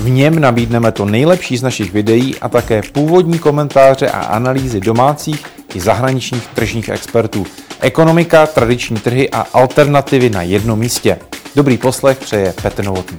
V 0.00 0.10
něm 0.10 0.38
nabídneme 0.38 0.92
to 0.92 1.04
nejlepší 1.04 1.56
z 1.56 1.62
našich 1.62 1.92
videí 1.92 2.38
a 2.38 2.48
také 2.48 2.82
původní 2.92 3.38
komentáře 3.38 4.10
a 4.10 4.20
analýzy 4.20 4.80
domácích 4.80 5.46
i 5.74 5.80
zahraničních 5.80 6.46
tržních 6.46 6.88
expertů. 6.88 7.46
Ekonomika, 7.80 8.46
tradiční 8.46 8.96
trhy 8.96 9.30
a 9.30 9.40
alternativy 9.40 10.30
na 10.30 10.42
jednom 10.42 10.78
místě. 10.78 11.18
Dobrý 11.56 11.78
poslech 11.78 12.18
přeje 12.18 12.54
Petr 12.62 12.84
Novotný. 12.84 13.18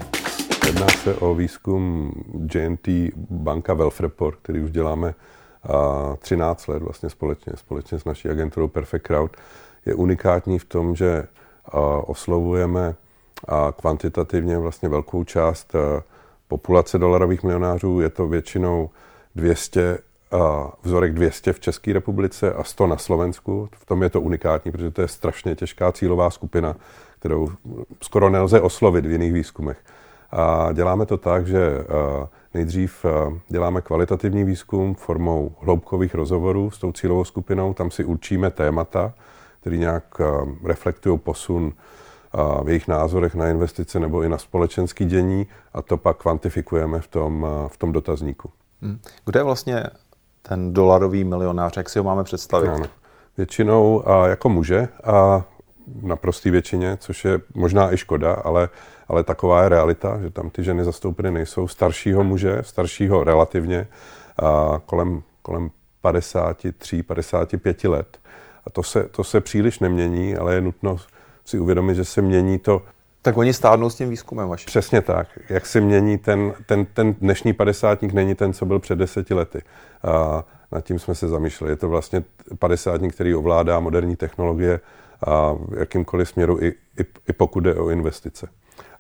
Jedná 0.66 0.88
se 1.04 1.14
o 1.16 1.36
výzkum 1.36 2.12
JNT 2.56 2.88
banka 3.30 3.74
Wealth 3.74 4.00
Report, 4.00 4.36
který 4.42 4.62
už 4.62 4.72
děláme 4.72 5.14
13 6.20 6.68
let 6.68 6.84
vlastně 6.84 7.10
společně, 7.10 7.54
společně 7.56 8.00
s 8.00 8.06
naší 8.06 8.30
agenturou 8.30 8.68
Perfect 8.68 9.08
Crowd. 9.08 9.38
Je 9.86 9.96
unikátní 9.96 10.60
v 10.60 10.66
tom, 10.66 10.96
že 10.96 11.24
oslovujeme 12.06 12.96
kvantitativně 13.80 14.58
vlastně 14.58 14.90
velkou 14.90 15.24
část 15.24 15.74
populace 16.52 16.98
dolarových 16.98 17.44
milionářů. 17.44 18.02
Je 18.02 18.10
to 18.10 18.28
většinou 18.28 18.90
200 19.36 20.00
vzorek 20.84 21.14
200 21.14 21.54
v 21.54 21.60
České 21.60 21.94
republice 21.94 22.54
a 22.54 22.64
100 22.64 22.88
na 22.88 22.98
Slovensku. 22.98 23.70
V 23.76 23.86
tom 23.86 24.04
je 24.04 24.10
to 24.10 24.22
unikátní, 24.22 24.72
protože 24.72 24.92
to 24.92 25.02
je 25.02 25.08
strašně 25.08 25.56
těžká 25.56 25.92
cílová 25.92 26.30
skupina, 26.30 26.76
kterou 27.20 27.50
skoro 28.02 28.30
nelze 28.30 28.62
oslovit 28.62 29.06
v 29.06 29.12
jiných 29.12 29.34
výzkumech. 29.34 29.78
A 30.32 30.72
děláme 30.74 31.06
to 31.06 31.18
tak, 31.18 31.48
že 31.48 31.86
nejdřív 32.54 33.06
děláme 33.48 33.82
kvalitativní 33.82 34.44
výzkum 34.44 34.96
formou 34.96 35.56
hloubkových 35.62 36.16
rozhovorů 36.16 36.72
s 36.72 36.80
tou 36.80 36.92
cílovou 36.92 37.24
skupinou. 37.24 37.74
Tam 37.74 37.92
si 37.92 38.04
určíme 38.04 38.52
témata, 38.52 39.14
které 39.62 39.78
nějak 39.78 40.22
reflektují 40.64 41.20
posun 41.20 41.74
v 42.64 42.68
jejich 42.68 42.88
názorech 42.88 43.36
na 43.36 43.50
investice 43.50 44.00
nebo 44.00 44.22
i 44.24 44.30
na 44.30 44.38
společenský 44.38 45.06
dění 45.06 45.48
a 45.74 45.82
to 45.82 45.98
pak 45.98 46.18
kvantifikujeme 46.18 47.00
v 47.02 47.08
tom, 47.08 47.48
v 47.68 47.78
tom 47.78 47.92
dotazníku. 47.92 48.50
Hmm. 48.82 49.00
Kdo 49.26 49.40
je 49.40 49.44
vlastně 49.44 49.84
ten 50.42 50.74
dolarový 50.74 51.24
milionář, 51.24 51.78
jak 51.78 51.90
si 51.90 52.00
ho 52.00 52.04
máme 52.04 52.24
představit? 52.24 52.70
Ano. 52.70 52.86
Většinou 53.38 54.10
a 54.10 54.28
jako 54.28 54.50
muže 54.50 54.88
a 55.04 55.44
na 56.02 56.16
prostý 56.16 56.50
většině, 56.50 56.98
což 56.98 57.26
je 57.26 57.42
možná 57.56 57.94
i 57.94 57.98
škoda, 57.98 58.34
ale, 58.34 58.70
ale 59.08 59.24
taková 59.24 59.64
je 59.64 59.70
realita, 59.70 60.20
že 60.22 60.30
tam 60.30 60.50
ty 60.50 60.64
ženy 60.64 60.84
zastoupeny 60.84 61.32
nejsou. 61.32 61.68
Staršího 61.68 62.24
muže, 62.24 62.58
staršího 62.62 63.24
relativně, 63.24 63.88
a 64.44 64.82
kolem, 64.86 65.24
kolem 65.42 65.72
53, 66.02 67.04
55 67.04 67.84
let. 67.84 68.18
A 68.66 68.70
to 68.70 68.84
se, 68.84 69.04
to 69.04 69.24
se 69.24 69.42
příliš 69.42 69.80
nemění, 69.80 70.36
ale 70.36 70.56
je 70.56 70.62
nutno 70.62 70.98
si 71.46 71.60
uvědomit, 71.60 71.96
že 71.96 72.06
se 72.06 72.22
mění 72.22 72.60
to. 72.60 72.82
Tak 73.22 73.38
oni 73.38 73.54
stárnou 73.54 73.90
s 73.90 73.96
tím 73.96 74.10
výzkumem 74.10 74.50
vaším. 74.50 74.66
Přesně 74.66 75.02
tak. 75.02 75.28
Jak 75.50 75.66
se 75.66 75.82
mění 75.82 76.18
ten, 76.18 76.54
ten, 76.66 76.86
ten 76.86 77.14
dnešní 77.14 77.54
padesátník, 77.54 78.14
není 78.14 78.36
ten, 78.36 78.54
co 78.54 78.66
byl 78.66 78.80
před 78.80 78.96
deseti 78.96 79.34
lety. 79.34 79.62
A 80.04 80.44
nad 80.72 80.82
tím 80.82 81.00
jsme 81.00 81.16
se 81.16 81.28
zamýšleli. 81.28 81.72
Je 81.74 81.76
to 81.76 81.90
vlastně 81.90 82.24
padesátník, 82.60 83.14
který 83.14 83.36
ovládá 83.36 83.80
moderní 83.80 84.16
technologie 84.16 84.80
a 85.28 85.54
v 85.54 85.78
jakýmkoliv 85.78 86.30
směru, 86.30 86.58
i, 86.62 86.68
i, 87.00 87.06
i 87.30 87.34
pokud 87.34 87.60
jde 87.60 87.76
o 87.76 87.90
investice. 87.90 88.48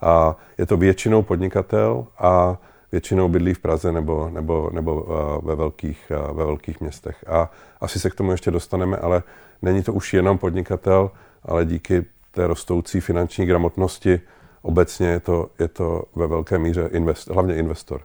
A 0.01 0.35
je 0.57 0.65
to 0.65 0.77
většinou 0.77 1.21
podnikatel 1.21 2.07
a 2.17 2.57
většinou 2.91 3.29
bydlí 3.29 3.53
v 3.53 3.59
Praze 3.59 3.91
nebo, 3.91 4.29
nebo, 4.29 4.69
nebo 4.73 5.07
ve, 5.43 5.55
velkých, 5.55 6.11
ve 6.33 6.45
velkých 6.45 6.81
městech. 6.81 7.25
A 7.27 7.51
asi 7.81 7.99
se 7.99 8.09
k 8.09 8.15
tomu 8.15 8.31
ještě 8.31 8.51
dostaneme, 8.51 8.97
ale 8.97 9.23
není 9.61 9.83
to 9.83 9.93
už 9.93 10.13
jenom 10.13 10.37
podnikatel, 10.37 11.11
ale 11.43 11.65
díky 11.65 12.05
té 12.31 12.47
rostoucí 12.47 12.99
finanční 12.99 13.45
gramotnosti 13.45 14.21
obecně 14.61 15.07
je 15.07 15.19
to, 15.19 15.49
je 15.59 15.67
to 15.67 16.03
ve 16.15 16.27
velké 16.27 16.59
míře 16.59 16.89
invest, 16.91 17.27
hlavně 17.27 17.55
investor. 17.55 18.01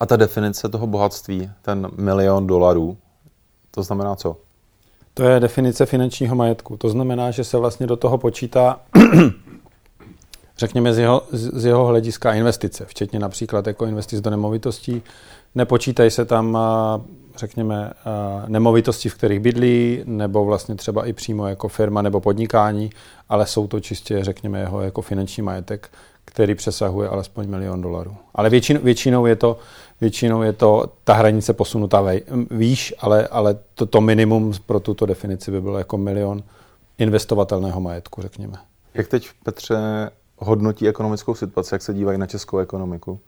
A 0.00 0.06
ta 0.06 0.16
definice 0.16 0.68
toho 0.68 0.86
bohatství, 0.86 1.50
ten 1.62 1.90
milion 1.96 2.46
dolarů, 2.46 2.96
to 3.70 3.82
znamená 3.82 4.16
co? 4.16 4.36
To 5.14 5.22
je 5.22 5.40
definice 5.40 5.86
finančního 5.86 6.36
majetku. 6.36 6.76
To 6.76 6.88
znamená, 6.88 7.30
že 7.30 7.44
se 7.44 7.58
vlastně 7.58 7.86
do 7.86 7.96
toho 7.96 8.18
počítá, 8.18 8.80
řekněme, 10.58 10.94
z 10.94 10.98
jeho, 10.98 11.22
z 11.32 11.64
jeho 11.64 11.86
hlediska 11.86 12.34
investice, 12.34 12.84
včetně 12.84 13.18
například 13.18 13.66
jako 13.66 13.86
investic 13.86 14.20
do 14.20 14.30
nemovitostí. 14.30 15.02
Nepočítají 15.54 16.10
se 16.10 16.24
tam 16.24 16.58
řekněme, 17.36 17.92
eh, 17.92 18.48
nemovitosti, 18.48 19.08
v 19.08 19.14
kterých 19.14 19.40
bydlí, 19.40 20.02
nebo 20.04 20.44
vlastně 20.44 20.74
třeba 20.74 21.06
i 21.06 21.12
přímo 21.12 21.46
jako 21.46 21.68
firma 21.68 22.02
nebo 22.02 22.20
podnikání, 22.20 22.90
ale 23.28 23.46
jsou 23.46 23.66
to 23.66 23.80
čistě, 23.80 24.24
řekněme, 24.24 24.60
jeho 24.60 24.80
jako 24.80 25.02
finanční 25.02 25.42
majetek, 25.42 25.90
který 26.24 26.54
přesahuje 26.54 27.08
alespoň 27.08 27.48
milion 27.48 27.80
dolarů. 27.80 28.16
Ale 28.34 28.50
většinou, 28.50 28.80
většinou, 28.80 29.26
je, 29.26 29.36
to, 29.36 29.58
většinou 30.00 30.42
je 30.42 30.52
to 30.52 30.92
ta 31.04 31.14
hranice 31.14 31.52
posunutá 31.52 32.00
vej, 32.00 32.22
výš, 32.50 32.94
ale, 32.98 33.26
ale 33.26 33.58
to, 33.74 33.86
to 33.86 34.00
minimum 34.00 34.52
pro 34.66 34.80
tuto 34.80 35.06
definici 35.06 35.50
by 35.50 35.60
bylo 35.60 35.78
jako 35.78 35.98
milion 35.98 36.42
investovatelného 36.98 37.80
majetku, 37.80 38.22
řekněme. 38.22 38.58
Jak 38.94 39.08
teď, 39.08 39.28
Petře, 39.44 39.76
hodnotí 40.38 40.88
ekonomickou 40.88 41.34
situaci, 41.34 41.74
jak 41.74 41.82
se 41.82 41.94
dívají 41.94 42.18
na 42.18 42.26
českou 42.26 42.58
ekonomiku? 42.58 43.20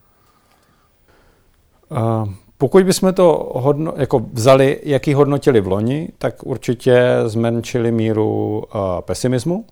Uh, 1.91 2.29
pokud 2.59 2.85
bychom 2.85 3.15
to 3.15 3.53
hodno, 3.55 3.93
jako 3.97 4.23
vzali, 4.33 4.81
jaký 4.83 5.15
hodnotili 5.15 5.61
v 5.61 5.67
loni, 5.67 6.09
tak 6.19 6.47
určitě 6.47 7.17
zmenšili 7.27 7.93
míru 7.93 8.59
uh, 8.75 8.81
pesimismu. 9.01 9.65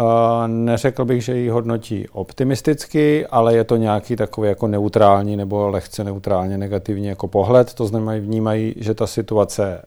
Uh, 0.00 0.06
neřekl 0.46 1.04
bych, 1.04 1.24
že 1.24 1.36
ji 1.36 1.48
hodnotí 1.48 2.08
optimisticky, 2.12 3.26
ale 3.26 3.54
je 3.54 3.64
to 3.64 3.76
nějaký 3.76 4.16
takový 4.16 4.48
jako 4.48 4.66
neutrální 4.66 5.36
nebo 5.36 5.68
lehce 5.68 6.04
neutrálně 6.04 6.58
negativní 6.58 7.06
jako 7.06 7.28
pohled. 7.28 7.74
To 7.74 7.86
znamená, 7.86 8.18
vnímají, 8.20 8.74
že 8.76 8.94
ta 8.94 9.06
situace 9.06 9.82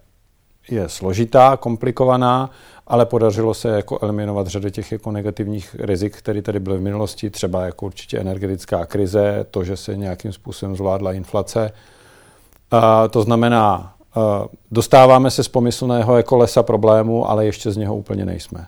je 0.70 0.90
složitá, 0.90 1.58
komplikovaná, 1.58 2.50
ale 2.88 3.06
podařilo 3.06 3.54
se 3.54 3.70
jako 3.70 4.00
eliminovat 4.02 4.48
řadu 4.48 4.70
těch 4.70 4.92
jako 4.92 5.12
negativních 5.12 5.76
rizik, 5.80 6.18
které 6.18 6.42
tady 6.42 6.60
byly 6.60 6.78
v 6.78 6.82
minulosti, 6.82 7.30
třeba 7.30 7.66
jako 7.66 7.86
určitě 7.86 8.20
energetická 8.20 8.86
krize, 8.86 9.46
to, 9.52 9.64
že 9.64 9.78
se 9.78 9.98
nějakým 9.98 10.34
způsobem 10.34 10.76
zvládla 10.76 11.14
inflace, 11.14 11.72
to 13.10 13.22
znamená, 13.22 13.94
dostáváme 14.72 15.32
se 15.32 15.44
z 15.44 15.48
pomyslného 15.48 16.18
jako 16.18 16.38
lesa 16.38 16.64
problému, 16.64 17.30
ale 17.30 17.46
ještě 17.46 17.72
z 17.72 17.78
něho 17.78 17.96
úplně 17.96 18.26
nejsme. 18.26 18.68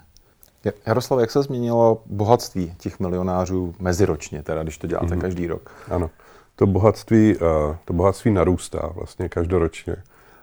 Jaroslav, 0.86 1.20
jak 1.20 1.32
se 1.32 1.44
změnilo 1.44 2.02
bohatství 2.06 2.74
těch 2.78 3.00
milionářů 3.00 3.76
meziročně, 3.80 4.44
teda 4.44 4.64
když 4.64 4.78
to 4.78 4.88
děláte 4.88 5.06
mm-hmm. 5.08 5.22
každý 5.22 5.48
rok? 5.48 5.72
Ano, 5.90 6.10
to 6.56 6.68
bohatství, 6.68 7.36
to 7.86 7.94
bohatství 7.94 8.32
narůstá 8.32 8.92
vlastně 8.96 9.30
každoročně. 9.30 9.96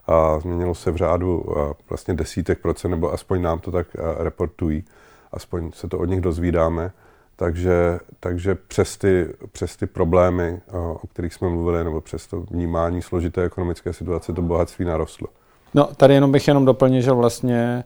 A 0.07 0.41
změnilo 0.41 0.75
se 0.75 0.91
v 0.91 0.97
řádu 0.97 1.45
vlastně 1.89 2.15
desítek 2.15 2.59
procent, 2.59 2.91
nebo 2.91 3.13
aspoň 3.13 3.43
nám 3.43 3.59
to 3.59 3.71
tak 3.71 3.87
reportují, 4.19 4.85
aspoň 5.33 5.73
se 5.73 5.89
to 5.89 5.99
od 5.99 6.05
nich 6.05 6.21
dozvídáme. 6.21 6.93
Takže, 7.37 7.99
takže 8.21 8.55
přes, 8.55 8.97
ty, 8.97 9.29
přes 9.53 9.77
ty 9.77 9.87
problémy, 9.87 10.61
o 11.03 11.07
kterých 11.07 11.35
jsme 11.35 11.49
mluvili, 11.49 11.85
nebo 11.85 12.01
přes 12.01 12.27
to 12.27 12.41
vnímání 12.41 13.03
složité 13.03 13.43
ekonomické 13.43 13.93
situace, 13.93 14.33
to 14.33 14.43
bohatství 14.43 14.85
narostlo. 14.85 15.29
No, 15.75 15.89
tady 15.97 16.15
jenom 16.15 16.33
bych 16.33 16.49
jenom 16.49 16.65
doplnil, 16.65 17.03
že 17.03 17.13
vlastně 17.13 17.85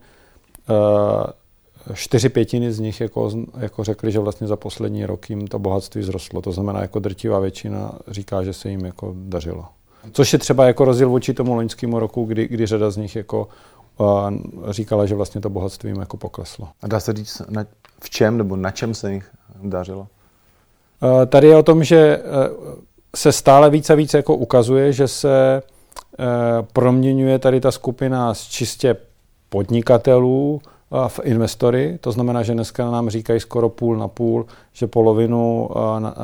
uh, 0.69 1.95
čtyři 1.95 2.29
pětiny 2.29 2.73
z 2.73 2.81
nich 2.81 3.01
jako, 3.01 3.31
jako 3.59 3.85
řekli, 3.85 4.13
že 4.13 4.19
vlastně 4.19 4.47
za 4.47 4.57
poslední 4.57 5.07
rok 5.07 5.31
jim 5.31 5.47
to 5.47 5.59
bohatství 5.59 6.03
zrostlo. 6.03 6.43
To 6.43 6.53
znamená, 6.53 6.81
jako 6.81 6.99
drtivá 6.99 7.39
většina 7.41 7.93
říká, 8.09 8.43
že 8.43 8.53
se 8.53 8.71
jim 8.71 8.85
jako 8.85 9.15
dařilo. 9.17 9.65
Což 10.13 10.33
je 10.33 10.39
třeba 10.39 10.67
jako 10.67 10.85
rozdíl 10.85 11.09
vůči 11.09 11.35
tomu 11.35 11.55
loňskému 11.55 11.99
roku, 11.99 12.25
kdy, 12.25 12.49
kdy 12.49 12.67
řada 12.67 12.91
z 12.91 12.97
nich 12.97 13.17
jako 13.17 13.49
uh, 13.99 14.31
říkala, 14.71 15.07
že 15.07 15.15
vlastně 15.15 15.41
to 15.41 15.51
bohatství 15.51 15.91
jim 15.91 16.01
jako 16.01 16.17
pokleslo. 16.17 16.69
A 16.83 16.87
dá 16.87 17.01
se 17.01 17.13
říct, 17.13 17.43
na, 17.49 17.65
v 18.01 18.11
čem 18.11 18.39
nebo 18.39 18.57
na 18.57 18.71
čem 18.71 18.95
se 18.95 19.13
jich 19.13 19.31
dařilo? 19.63 20.07
Eh, 21.03 21.27
tady 21.27 21.47
je 21.49 21.57
o 21.57 21.63
tom, 21.63 21.85
že 21.85 21.97
eh, 21.97 22.23
se 23.17 23.33
stále 23.33 23.71
více 23.71 23.93
a 23.93 23.97
více 23.97 24.17
jako 24.17 24.37
ukazuje, 24.37 24.93
že 24.93 25.09
se 25.09 25.63
eh, 26.19 26.25
proměňuje 26.73 27.39
tady 27.39 27.61
ta 27.61 27.71
skupina 27.71 28.35
z 28.35 28.43
čistě 28.43 28.97
podnikatelů 29.49 30.61
v 31.09 31.21
investory, 31.23 31.99
to 32.01 32.13
znamená, 32.13 32.43
že 32.43 32.55
dneska 32.55 32.91
nám 32.91 33.11
říkají 33.11 33.41
skoro 33.41 33.69
půl 33.69 33.97
na 33.97 34.09
půl, 34.09 34.47
že 34.73 34.87
polovinu 34.87 35.69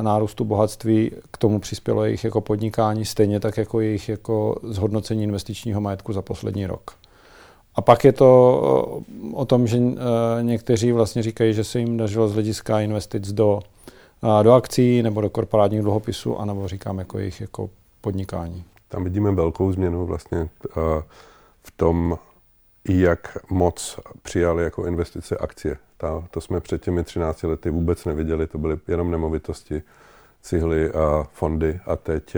nárůstu 0.01 0.45
bohatství 0.45 1.11
k 1.31 1.37
tomu 1.37 1.59
přispělo 1.59 2.05
jejich 2.05 2.23
jako 2.23 2.41
podnikání, 2.41 3.05
stejně 3.05 3.39
tak 3.39 3.57
jako 3.57 3.79
jejich 3.79 4.09
jako 4.09 4.55
zhodnocení 4.63 5.23
investičního 5.23 5.81
majetku 5.81 6.13
za 6.13 6.21
poslední 6.21 6.65
rok. 6.65 6.91
A 7.75 7.81
pak 7.81 8.03
je 8.03 8.11
to 8.11 9.01
o 9.33 9.45
tom, 9.45 9.67
že 9.67 9.77
někteří 10.41 10.91
vlastně 10.91 11.23
říkají, 11.23 11.53
že 11.53 11.63
se 11.63 11.79
jim 11.79 11.97
dařilo 11.97 12.27
z 12.27 12.33
hlediska 12.33 12.79
investic 12.79 13.31
do, 13.31 13.59
do 14.43 14.53
akcí 14.53 15.01
nebo 15.01 15.21
do 15.21 15.29
korporátních 15.29 15.81
dluhopisů, 15.81 16.37
anebo 16.37 16.67
říkám 16.67 16.99
jako 16.99 17.19
jejich 17.19 17.41
jako 17.41 17.69
podnikání. 18.01 18.63
Tam 18.89 19.03
vidíme 19.03 19.31
velkou 19.31 19.71
změnu 19.71 20.05
vlastně 20.05 20.49
v 21.63 21.71
tom, 21.75 22.17
jak 22.89 23.37
moc 23.49 23.99
přijali 24.21 24.63
jako 24.63 24.85
investice 24.85 25.37
akcie. 25.37 25.77
Ta, 25.97 26.23
to 26.31 26.41
jsme 26.41 26.59
před 26.59 26.83
těmi 26.83 27.03
13 27.03 27.43
lety 27.43 27.69
vůbec 27.69 28.05
neviděli, 28.05 28.47
to 28.47 28.57
byly 28.57 28.77
jenom 28.87 29.11
nemovitosti, 29.11 29.81
cihly 30.41 30.91
a 30.91 31.27
fondy 31.33 31.79
a 31.85 31.95
teď 31.95 32.35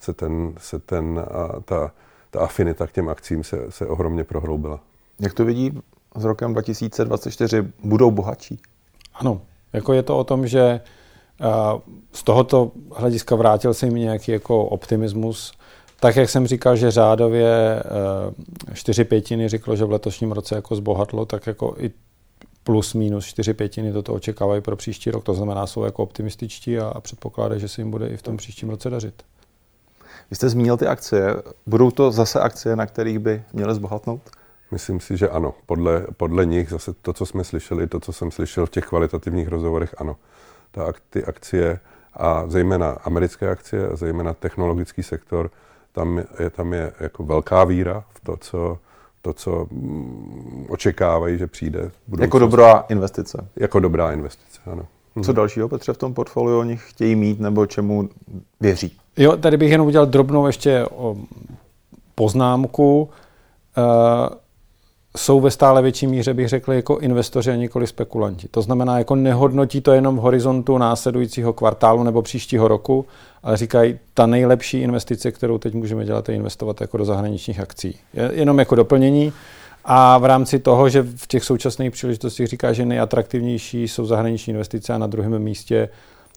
se, 0.00 0.12
ten, 0.12 0.54
se 0.58 0.78
ten, 0.78 1.24
ta, 1.64 1.92
ta 2.30 2.40
afinita 2.40 2.86
k 2.86 2.92
těm 2.92 3.08
akcím 3.08 3.44
se, 3.44 3.66
se 3.68 3.86
ohromně 3.86 4.24
prohloubila. 4.24 4.80
Jak 5.20 5.34
to 5.34 5.44
vidí 5.44 5.72
s 6.16 6.24
rokem 6.24 6.52
2024? 6.52 7.64
Budou 7.84 8.10
bohatší? 8.10 8.60
Ano, 9.14 9.40
jako 9.72 9.92
je 9.92 10.02
to 10.02 10.18
o 10.18 10.24
tom, 10.24 10.46
že 10.46 10.80
z 12.12 12.22
tohoto 12.22 12.72
hlediska 12.96 13.36
vrátil 13.36 13.74
se 13.74 13.86
jim 13.86 13.94
nějaký 13.94 14.32
jako 14.32 14.64
optimismus. 14.64 15.52
Tak, 16.00 16.16
jak 16.16 16.30
jsem 16.30 16.46
říkal, 16.46 16.76
že 16.76 16.90
řádově 16.90 17.82
čtyři 18.72 19.04
pětiny 19.04 19.48
řeklo, 19.48 19.76
že 19.76 19.84
v 19.84 19.90
letošním 19.90 20.32
roce 20.32 20.54
jako 20.54 20.76
zbohatlo, 20.76 21.26
tak 21.26 21.46
jako 21.46 21.74
i 21.78 21.90
plus 22.64 22.94
minus 22.94 23.26
čtyři 23.26 23.54
pětiny 23.54 23.92
toto 23.92 24.14
očekávají 24.14 24.62
pro 24.62 24.76
příští 24.76 25.10
rok. 25.10 25.24
To 25.24 25.34
znamená, 25.34 25.66
jsou 25.66 25.84
jako 25.84 26.02
optimističtí 26.02 26.78
a 26.78 27.00
předpokládají, 27.00 27.60
že 27.60 27.68
se 27.68 27.80
jim 27.80 27.90
bude 27.90 28.08
i 28.08 28.16
v 28.16 28.22
tom 28.22 28.36
příštím 28.36 28.70
roce 28.70 28.90
dařit. 28.90 29.22
Vy 30.30 30.36
jste 30.36 30.48
zmínil 30.48 30.76
ty 30.76 30.86
akcie. 30.86 31.34
Budou 31.66 31.90
to 31.90 32.10
zase 32.10 32.40
akcie, 32.40 32.76
na 32.76 32.86
kterých 32.86 33.18
by 33.18 33.42
měly 33.52 33.74
zbohatnout? 33.74 34.20
Myslím 34.70 35.00
si, 35.00 35.16
že 35.16 35.28
ano. 35.28 35.54
Podle, 35.66 36.06
podle 36.16 36.46
nich 36.46 36.68
zase 36.70 36.92
to, 37.02 37.12
co 37.12 37.26
jsme 37.26 37.44
slyšeli, 37.44 37.86
to, 37.86 38.00
co 38.00 38.12
jsem 38.12 38.30
slyšel 38.30 38.66
v 38.66 38.70
těch 38.70 38.84
kvalitativních 38.84 39.48
rozhovorech, 39.48 39.94
ano. 39.98 40.16
Ta, 40.70 40.92
ty 41.10 41.24
akcie 41.24 41.80
a 42.14 42.44
zejména 42.46 42.90
americké 42.90 43.50
akcie 43.50 43.88
a 43.88 43.96
zejména 43.96 44.34
technologický 44.34 45.02
sektor, 45.02 45.50
tam 45.92 46.22
je, 46.38 46.50
tam 46.50 46.72
je 46.72 46.92
jako 47.00 47.24
velká 47.24 47.64
víra 47.64 48.04
v 48.10 48.20
to, 48.20 48.36
co, 48.36 48.78
to, 49.22 49.32
co 49.32 49.66
mm, 49.70 50.66
očekávají, 50.68 51.38
že 51.38 51.46
přijde. 51.46 51.90
Jako 52.18 52.38
dobrá 52.38 52.84
investice. 52.88 53.48
Jako 53.56 53.80
dobrá 53.80 54.12
investice, 54.12 54.60
ano. 54.66 54.86
Co 55.24 55.32
dalšího, 55.32 55.68
Petře, 55.68 55.92
v 55.92 55.98
tom 55.98 56.14
portfoliu 56.14 56.58
oni 56.58 56.76
chtějí 56.76 57.16
mít 57.16 57.40
nebo 57.40 57.66
čemu 57.66 58.08
věří? 58.60 58.98
Jo, 59.20 59.36
tady 59.36 59.56
bych 59.56 59.70
jenom 59.70 59.86
udělal 59.86 60.06
drobnou 60.06 60.46
ještě 60.46 60.86
poznámku. 62.14 63.08
Uh, 63.78 64.36
jsou 65.16 65.40
ve 65.40 65.50
stále 65.50 65.82
větší 65.82 66.06
míře, 66.06 66.34
bych 66.34 66.48
řekl, 66.48 66.72
jako 66.72 66.98
investoři 66.98 67.50
a 67.50 67.54
nikoli 67.54 67.86
spekulanti. 67.86 68.48
To 68.48 68.62
znamená, 68.62 68.98
jako 68.98 69.14
nehodnotí 69.14 69.80
to 69.80 69.92
jenom 69.92 70.16
v 70.16 70.20
horizontu 70.20 70.78
následujícího 70.78 71.52
kvartálu 71.52 72.02
nebo 72.02 72.22
příštího 72.22 72.68
roku, 72.68 73.06
ale 73.42 73.56
říkají, 73.56 73.98
ta 74.14 74.26
nejlepší 74.26 74.78
investice, 74.80 75.32
kterou 75.32 75.58
teď 75.58 75.74
můžeme 75.74 76.04
dělat, 76.04 76.28
je 76.28 76.34
investovat 76.34 76.80
jako 76.80 76.96
do 76.96 77.04
zahraničních 77.04 77.60
akcí. 77.60 77.98
Jenom 78.32 78.58
jako 78.58 78.74
doplnění. 78.74 79.32
A 79.84 80.18
v 80.18 80.24
rámci 80.24 80.58
toho, 80.58 80.88
že 80.88 81.02
v 81.02 81.26
těch 81.26 81.44
současných 81.44 81.90
příležitostech 81.90 82.46
říká, 82.46 82.72
že 82.72 82.86
nejatraktivnější 82.86 83.88
jsou 83.88 84.06
zahraniční 84.06 84.50
investice 84.50 84.92
a 84.92 84.98
na 84.98 85.06
druhém 85.06 85.38
místě 85.38 85.88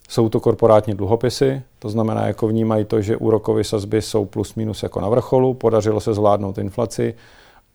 jsou 0.09 0.29
to 0.29 0.39
korporátní 0.39 0.93
dluhopisy, 0.93 1.61
to 1.79 1.89
znamená, 1.89 2.27
jako 2.27 2.47
vnímají 2.47 2.85
to, 2.85 3.01
že 3.01 3.17
úrokové 3.17 3.63
sazby 3.63 4.01
jsou 4.01 4.25
plus 4.25 4.55
minus 4.55 4.83
jako 4.83 5.01
na 5.01 5.09
vrcholu, 5.09 5.53
podařilo 5.53 5.99
se 5.99 6.13
zvládnout 6.13 6.57
inflaci 6.57 7.15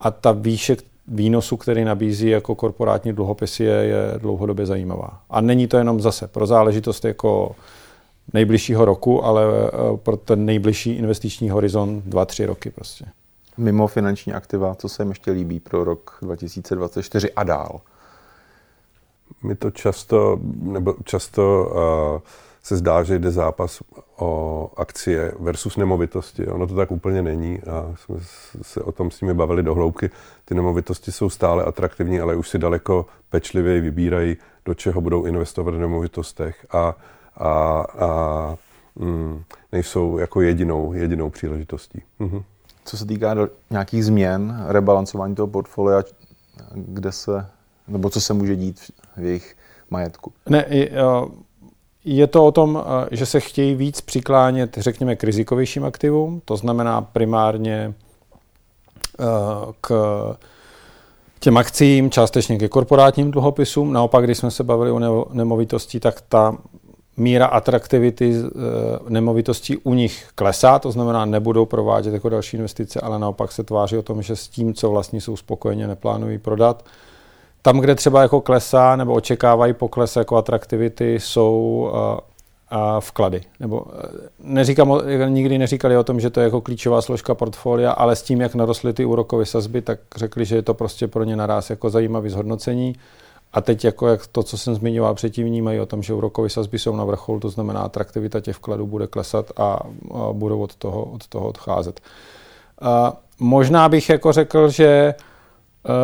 a 0.00 0.10
ta 0.10 0.32
výše 0.32 0.76
výnosu, 1.08 1.56
který 1.56 1.84
nabízí 1.84 2.28
jako 2.28 2.54
korporátní 2.54 3.12
dluhopisy, 3.12 3.64
je, 3.64 3.74
je 3.74 4.14
dlouhodobě 4.18 4.66
zajímavá. 4.66 5.20
A 5.30 5.40
není 5.40 5.66
to 5.66 5.76
jenom 5.76 6.00
zase 6.00 6.28
pro 6.28 6.46
záležitost 6.46 7.04
jako 7.04 7.56
nejbližšího 8.32 8.84
roku, 8.84 9.24
ale 9.24 9.44
eh, 9.44 9.96
pro 9.96 10.16
ten 10.16 10.44
nejbližší 10.44 10.90
investiční 10.90 11.50
horizont 11.50 12.04
2-3 12.04 12.46
roky 12.46 12.70
prostě. 12.70 13.04
Mimo 13.56 13.86
finanční 13.86 14.32
aktiva, 14.32 14.74
co 14.74 14.88
se 14.88 15.02
jim 15.02 15.08
ještě 15.08 15.30
líbí 15.30 15.60
pro 15.60 15.84
rok 15.84 16.18
2024 16.22 17.32
a 17.32 17.44
dál? 17.44 17.80
My 19.42 19.54
to 19.54 19.70
často, 19.70 20.38
nebo 20.62 20.94
často 21.04 21.70
uh, 22.14 22.20
se 22.62 22.76
zdá, 22.76 23.02
že 23.02 23.18
jde 23.18 23.30
zápas 23.30 23.82
o 24.16 24.70
akcie 24.76 25.32
versus 25.38 25.76
nemovitosti. 25.76 26.46
Ono 26.46 26.66
to 26.66 26.74
tak 26.74 26.90
úplně 26.90 27.22
není 27.22 27.60
a 27.60 27.94
jsme 27.96 28.16
se 28.62 28.82
o 28.82 28.92
tom 28.92 29.10
s 29.10 29.20
nimi 29.20 29.34
bavili 29.34 29.62
do 29.62 29.74
hloubky. 29.74 30.10
Ty 30.44 30.54
nemovitosti 30.54 31.12
jsou 31.12 31.30
stále 31.30 31.64
atraktivní, 31.64 32.20
ale 32.20 32.36
už 32.36 32.48
si 32.48 32.58
daleko 32.58 33.06
pečlivěji 33.30 33.80
vybírají, 33.80 34.36
do 34.64 34.74
čeho 34.74 35.00
budou 35.00 35.24
investovat 35.24 35.74
v 35.74 35.78
nemovitostech 35.78 36.66
a, 36.70 36.94
a, 37.36 37.50
a 37.98 38.56
mm, 38.96 39.42
nejsou 39.72 40.18
jako 40.18 40.40
jedinou, 40.40 40.92
jedinou 40.92 41.30
příležitostí. 41.30 42.02
Mhm. 42.18 42.42
Co 42.84 42.96
se 42.96 43.06
týká 43.06 43.34
nějakých 43.70 44.04
změn, 44.04 44.64
rebalancování 44.68 45.34
toho 45.34 45.46
portfolia, 45.46 46.02
kde 46.74 47.12
se, 47.12 47.46
nebo 47.88 48.10
co 48.10 48.20
se 48.20 48.34
může 48.34 48.56
dít 48.56 48.80
v 49.16 49.24
jejich 49.24 49.56
majetku? 49.90 50.32
Ne, 50.48 50.64
je 52.04 52.26
to 52.26 52.46
o 52.46 52.52
tom, 52.52 52.82
eh, 52.82 53.16
že 53.16 53.26
se 53.26 53.40
chtějí 53.40 53.74
víc 53.74 54.00
přiklánět, 54.00 54.78
řekněme, 54.78 55.16
k 55.16 55.24
rizikovějším 55.24 55.84
aktivům, 55.84 56.42
to 56.44 56.56
znamená 56.56 57.02
primárně 57.02 57.94
eh, 59.20 59.24
k 59.80 59.90
těm 61.40 61.56
akcím, 61.56 62.10
částečně 62.10 62.58
ke 62.58 62.68
korporátním 62.68 63.30
dluhopisům. 63.30 63.92
Naopak, 63.92 64.24
když 64.24 64.38
jsme 64.38 64.50
se 64.50 64.64
bavili 64.64 64.90
o 64.90 65.26
nemovitosti, 65.32 66.00
tak 66.00 66.20
ta 66.28 66.56
míra 67.16 67.46
atraktivity 67.46 68.34
eh, 68.34 68.50
nemovitostí 69.08 69.76
u 69.76 69.94
nich 69.94 70.28
klesá, 70.34 70.78
to 70.78 70.90
znamená, 70.90 71.24
nebudou 71.24 71.66
provádět 71.66 72.14
jako 72.14 72.28
další 72.28 72.56
investice, 72.56 73.00
ale 73.00 73.18
naopak 73.18 73.52
se 73.52 73.64
tváří 73.64 73.96
o 73.96 74.02
tom, 74.02 74.22
že 74.22 74.36
s 74.36 74.48
tím, 74.48 74.74
co 74.74 74.90
vlastně 74.90 75.20
jsou 75.20 75.36
spokojeně, 75.36 75.86
neplánují 75.86 76.38
prodat. 76.38 76.84
Tam, 77.62 77.78
kde 77.78 77.94
třeba 77.94 78.22
jako 78.22 78.40
klesá 78.40 78.96
nebo 78.96 79.12
očekávají 79.12 79.74
pokles 79.74 80.16
jako 80.16 80.36
atraktivity, 80.36 81.14
jsou 81.20 81.90
a 82.70 83.00
vklady. 83.00 83.40
Nebo 83.60 83.86
e, 83.98 84.08
neříkám, 84.38 85.00
nikdy 85.28 85.58
neříkali 85.58 85.96
o 85.96 86.04
tom, 86.04 86.20
že 86.20 86.30
to 86.30 86.40
je 86.40 86.44
jako 86.44 86.60
klíčová 86.60 87.02
složka 87.02 87.34
portfolia, 87.34 87.90
ale 87.90 88.16
s 88.16 88.22
tím, 88.22 88.40
jak 88.40 88.54
narostly 88.54 88.92
ty 88.92 89.04
úrokové 89.04 89.46
sazby, 89.46 89.82
tak 89.82 89.98
řekli, 90.16 90.44
že 90.44 90.56
je 90.56 90.62
to 90.62 90.74
prostě 90.74 91.08
pro 91.08 91.24
ně 91.24 91.36
naraz 91.36 91.70
jako 91.70 91.90
zajímavý 91.90 92.30
zhodnocení. 92.30 92.94
A 93.52 93.60
teď 93.60 93.84
jako 93.84 94.08
jak 94.08 94.26
to, 94.26 94.42
co 94.42 94.58
jsem 94.58 94.74
zmiňoval 94.74 95.14
předtím, 95.14 95.46
vnímají 95.46 95.80
o 95.80 95.86
tom, 95.86 96.02
že 96.02 96.14
úrokové 96.14 96.48
sazby 96.48 96.78
jsou 96.78 96.96
na 96.96 97.04
vrcholu, 97.04 97.40
to 97.40 97.50
znamená, 97.50 97.80
atraktivita 97.80 98.40
těch 98.40 98.56
vkladů 98.56 98.86
bude 98.86 99.06
klesat 99.06 99.52
a, 99.56 99.62
a 99.62 100.32
budou 100.32 100.62
od 100.62 100.74
toho, 100.74 101.04
od 101.04 101.26
toho 101.26 101.48
odcházet. 101.48 102.00
A 102.80 103.16
možná 103.40 103.88
bych 103.88 104.08
jako 104.08 104.32
řekl, 104.32 104.68
že 104.68 105.14
uh, 105.88 105.94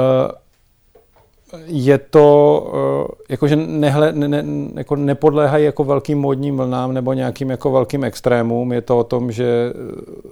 je 1.66 1.99
to, 1.99 2.66
eh, 2.75 3.14
jakože 3.28 3.56
nehle, 3.56 4.12
ne, 4.12 4.28
ne, 4.28 4.44
jako 4.75 4.96
nepodléhají 4.96 5.64
jako 5.64 5.84
velkým 5.84 6.18
módním 6.18 6.56
vlnám 6.56 6.94
nebo 6.94 7.12
nějakým 7.12 7.50
jako 7.50 7.70
velkým 7.70 8.04
extrémům. 8.04 8.73
Je 8.73 8.80
to 8.80 8.99
o 8.99 9.04
tom, 9.04 9.32
že 9.32 9.73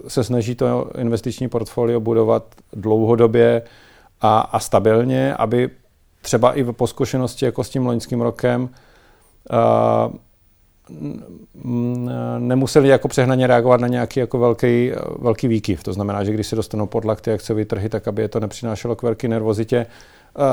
se 0.07 0.23
snaží 0.23 0.55
to 0.55 0.89
investiční 0.97 1.47
portfolio 1.47 1.99
budovat 1.99 2.43
dlouhodobě 2.73 3.61
a, 4.21 4.39
a 4.39 4.59
stabilně, 4.59 5.33
aby 5.33 5.69
třeba 6.21 6.53
i 6.53 6.63
po 6.63 6.87
zkušenosti 6.87 7.45
jako 7.45 7.63
s 7.63 7.69
tím 7.69 7.85
loňským 7.85 8.21
rokem 8.21 8.69
a, 9.49 10.09
nemuseli 12.39 12.87
jako 12.87 13.07
přehnaně 13.07 13.47
reagovat 13.47 13.81
na 13.81 13.87
nějaký 13.87 14.19
jako 14.19 14.39
velký, 14.39 14.91
velký 15.19 15.47
výkyv. 15.47 15.83
To 15.83 15.93
znamená, 15.93 16.23
že 16.23 16.33
když 16.33 16.47
se 16.47 16.55
dostanou 16.55 16.85
pod 16.85 17.03
ty 17.21 17.33
akciové 17.33 17.65
trhy, 17.65 17.89
tak 17.89 18.07
aby 18.07 18.21
je 18.21 18.27
to 18.27 18.39
nepřinášelo 18.39 18.95
k 18.95 19.03
velké 19.03 19.27
nervozitě 19.27 19.85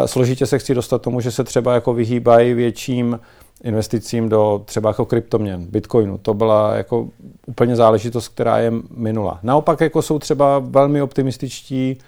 Složitě 0.06 0.46
se 0.46 0.58
chci 0.58 0.74
dostat 0.74 1.02
tomu, 1.02 1.20
že 1.20 1.30
se 1.30 1.44
třeba 1.44 1.74
jako 1.74 1.94
vyhýbají 1.94 2.54
větším 2.54 3.20
investicím 3.64 4.28
do 4.28 4.62
třeba 4.64 4.90
jako 4.90 5.04
kryptoměn, 5.04 5.66
bitcoinu. 5.66 6.18
To 6.18 6.34
byla 6.34 6.74
jako 6.74 7.08
úplně 7.46 7.76
záležitost, 7.76 8.28
která 8.28 8.58
je 8.58 8.72
minula. 8.96 9.38
Naopak 9.42 9.80
jako 9.80 10.02
jsou 10.02 10.18
třeba 10.18 10.58
velmi 10.58 11.02
optimističtí 11.02 11.98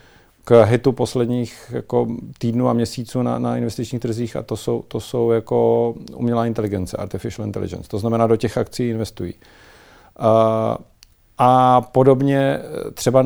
k 0.44 0.64
hitu 0.64 0.92
posledních 0.92 1.70
jako 1.70 2.06
týdnů 2.38 2.68
a 2.68 2.72
měsíců 2.72 3.22
na, 3.22 3.38
na 3.38 3.56
investičních 3.56 4.02
trzích 4.02 4.36
a 4.36 4.42
to 4.42 4.56
jsou, 4.56 4.84
to 4.88 5.00
jsou 5.00 5.30
jako 5.30 5.94
umělá 6.16 6.46
inteligence, 6.46 6.96
artificial 6.96 7.46
intelligence. 7.46 7.88
To 7.88 7.98
znamená, 7.98 8.26
do 8.26 8.36
těch 8.36 8.58
akcí 8.58 8.88
investují. 8.88 9.34
A, 10.18 10.78
a 11.38 11.80
podobně 11.80 12.58
třeba 12.94 13.24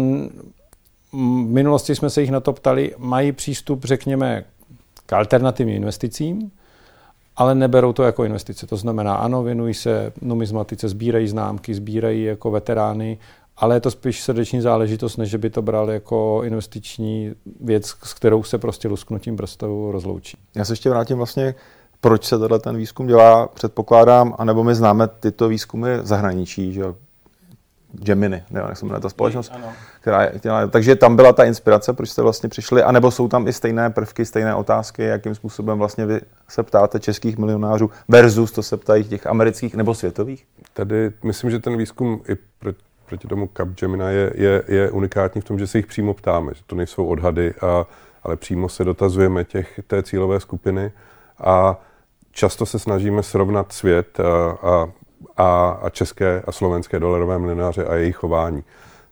v 1.16 1.48
minulosti 1.48 1.94
jsme 1.94 2.10
se 2.10 2.20
jich 2.20 2.30
na 2.30 2.40
to 2.40 2.52
ptali, 2.52 2.94
mají 2.98 3.32
přístup, 3.32 3.84
řekněme, 3.84 4.44
k 5.06 5.12
alternativním 5.12 5.76
investicím, 5.76 6.50
ale 7.36 7.54
neberou 7.54 7.92
to 7.92 8.02
jako 8.02 8.24
investice. 8.24 8.66
To 8.66 8.76
znamená, 8.76 9.14
ano, 9.14 9.42
věnují 9.42 9.74
se 9.74 10.12
numizmatice, 10.22 10.88
sbírají 10.88 11.28
známky, 11.28 11.74
sbírají 11.74 12.24
jako 12.24 12.50
veterány, 12.50 13.18
ale 13.56 13.76
je 13.76 13.80
to 13.80 13.90
spíš 13.90 14.22
srdeční 14.22 14.60
záležitost, 14.60 15.16
než 15.16 15.34
by 15.34 15.50
to 15.50 15.62
bral 15.62 15.90
jako 15.90 16.40
investiční 16.44 17.32
věc, 17.60 17.86
s 17.86 18.14
kterou 18.14 18.42
se 18.42 18.58
prostě 18.58 18.88
lusknutím 18.88 19.36
prstu 19.36 19.92
rozloučí. 19.92 20.36
Já 20.54 20.64
se 20.64 20.72
ještě 20.72 20.90
vrátím 20.90 21.16
vlastně, 21.16 21.54
proč 22.00 22.24
se 22.24 22.38
tenhle 22.38 22.58
ten 22.58 22.76
výzkum 22.76 23.06
dělá, 23.06 23.48
předpokládám, 23.48 24.34
anebo 24.38 24.64
my 24.64 24.74
známe 24.74 25.08
tyto 25.08 25.48
výzkumy 25.48 25.88
zahraničí, 26.02 26.72
že 26.72 26.84
Gemini, 27.92 28.42
ne, 28.50 28.60
jak 28.68 28.76
se 28.76 28.84
jmenuje 28.84 29.00
ta 29.00 29.08
společnost, 29.08 29.52
ano. 29.54 29.72
která 30.00 30.22
je, 30.22 30.32
která, 30.38 30.66
takže 30.66 30.96
tam 30.96 31.16
byla 31.16 31.32
ta 31.32 31.44
inspirace, 31.44 31.92
proč 31.92 32.08
jste 32.08 32.22
vlastně 32.22 32.48
přišli, 32.48 32.82
anebo 32.82 33.10
jsou 33.10 33.28
tam 33.28 33.48
i 33.48 33.52
stejné 33.52 33.90
prvky, 33.90 34.24
stejné 34.24 34.54
otázky, 34.54 35.02
jakým 35.02 35.34
způsobem 35.34 35.78
vlastně 35.78 36.06
vy 36.06 36.20
se 36.48 36.62
ptáte 36.62 37.00
českých 37.00 37.38
milionářů 37.38 37.90
versus 38.08 38.52
to 38.52 38.62
se 38.62 38.76
ptají 38.76 39.04
těch 39.04 39.26
amerických 39.26 39.74
nebo 39.74 39.94
světových? 39.94 40.46
Tady 40.72 41.12
myslím, 41.24 41.50
že 41.50 41.58
ten 41.58 41.76
výzkum 41.76 42.22
i 42.28 42.36
pro, 42.58 42.72
proti 43.06 43.28
tomu 43.28 43.50
Capgemini 43.56 44.04
je, 44.04 44.32
je, 44.34 44.62
je 44.68 44.90
unikátní 44.90 45.40
v 45.40 45.44
tom, 45.44 45.58
že 45.58 45.66
se 45.66 45.78
jich 45.78 45.86
přímo 45.86 46.14
ptáme, 46.14 46.54
že 46.54 46.60
to 46.66 46.76
nejsou 46.76 47.06
odhady, 47.06 47.54
a, 47.54 47.86
ale 48.22 48.36
přímo 48.36 48.68
se 48.68 48.84
dotazujeme 48.84 49.44
těch, 49.44 49.80
té 49.86 50.02
cílové 50.02 50.40
skupiny 50.40 50.92
a 51.38 51.80
často 52.30 52.66
se 52.66 52.78
snažíme 52.78 53.22
srovnat 53.22 53.72
svět 53.72 54.20
a, 54.20 54.50
a 54.68 54.88
a, 55.36 55.78
a 55.82 55.90
české 55.90 56.42
a 56.46 56.52
slovenské 56.52 57.00
dolarové 57.00 57.38
milionáře 57.38 57.84
a 57.84 57.94
jejich 57.94 58.16
chování. 58.16 58.62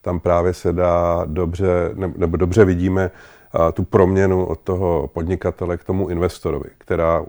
Tam 0.02 0.20
právě 0.20 0.54
se 0.54 0.72
dá 0.72 1.24
dobře, 1.26 1.90
nebo 2.16 2.36
dobře 2.36 2.64
vidíme 2.64 3.10
a, 3.52 3.72
tu 3.72 3.84
proměnu 3.84 4.46
od 4.46 4.60
toho 4.60 5.10
podnikatele 5.12 5.76
k 5.76 5.84
tomu 5.84 6.08
investorovi, 6.08 6.68
která, 6.78 7.24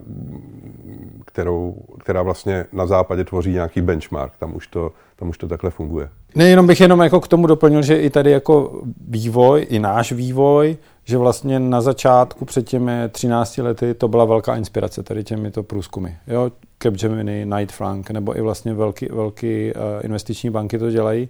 kterou, 1.26 1.76
která 2.00 2.22
vlastně 2.22 2.66
na 2.74 2.86
západě 2.86 3.24
tvoří 3.24 3.52
nějaký 3.52 3.82
benchmark. 3.82 4.34
Tam 4.40 4.56
už 4.56 4.68
to, 4.68 4.92
tam 5.16 5.30
už 5.30 5.38
to 5.38 5.48
takhle 5.48 5.70
funguje. 5.70 6.10
Ne, 6.36 6.50
jenom 6.50 6.68
bych 6.68 6.82
jenom 6.82 7.00
jako 7.00 7.22
k 7.22 7.28
tomu 7.28 7.48
doplnil, 7.48 7.82
že 7.82 8.02
i 8.02 8.10
tady 8.10 8.32
jako 8.32 8.82
vývoj, 9.08 9.66
i 9.70 9.80
náš 9.80 10.12
vývoj, 10.12 10.78
že 11.06 11.18
vlastně 11.18 11.60
na 11.60 11.82
začátku 11.82 12.46
před 12.46 12.70
těmi 12.70 12.92
13 13.12 13.58
lety 13.58 13.94
to 13.94 14.08
byla 14.08 14.26
velká 14.26 14.56
inspirace 14.56 15.04
tady 15.04 15.24
těmito 15.24 15.64
průzkumy. 15.64 16.10
Jo, 16.28 16.52
Capgemini, 16.84 17.46
Knight 17.46 17.72
Frank, 17.72 18.12
nebo 18.12 18.38
i 18.38 18.42
vlastně 18.42 18.74
velký, 18.74 19.08
velký 19.12 19.74
uh, 19.74 19.82
investiční 20.04 20.50
banky 20.50 20.80
to 20.80 20.92
dělají. 20.92 21.28